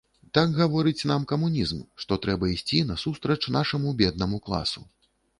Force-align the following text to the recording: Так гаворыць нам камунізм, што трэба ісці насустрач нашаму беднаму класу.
Так 0.35 0.53
гаворыць 0.59 1.07
нам 1.09 1.25
камунізм, 1.31 1.83
што 2.03 2.17
трэба 2.23 2.49
ісці 2.53 2.79
насустрач 2.91 3.37
нашаму 3.57 3.93
беднаму 4.01 4.41
класу. 4.49 4.83